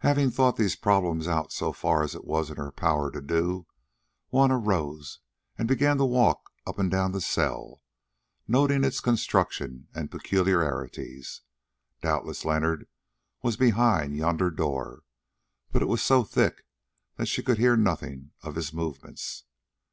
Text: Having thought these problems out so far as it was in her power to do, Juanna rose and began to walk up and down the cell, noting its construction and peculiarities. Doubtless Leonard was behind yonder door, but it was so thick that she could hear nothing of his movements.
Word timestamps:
Having 0.00 0.32
thought 0.32 0.56
these 0.56 0.74
problems 0.74 1.28
out 1.28 1.52
so 1.52 1.72
far 1.72 2.02
as 2.02 2.16
it 2.16 2.24
was 2.24 2.50
in 2.50 2.56
her 2.56 2.72
power 2.72 3.08
to 3.08 3.20
do, 3.20 3.68
Juanna 4.32 4.58
rose 4.58 5.20
and 5.56 5.68
began 5.68 5.96
to 5.98 6.04
walk 6.04 6.50
up 6.66 6.76
and 6.80 6.90
down 6.90 7.12
the 7.12 7.20
cell, 7.20 7.80
noting 8.48 8.82
its 8.82 8.98
construction 8.98 9.86
and 9.94 10.10
peculiarities. 10.10 11.42
Doubtless 12.02 12.44
Leonard 12.44 12.88
was 13.44 13.56
behind 13.56 14.16
yonder 14.16 14.50
door, 14.50 15.04
but 15.70 15.82
it 15.82 15.88
was 15.88 16.02
so 16.02 16.24
thick 16.24 16.66
that 17.14 17.28
she 17.28 17.40
could 17.40 17.58
hear 17.58 17.76
nothing 17.76 18.32
of 18.42 18.56
his 18.56 18.72
movements. 18.72 19.44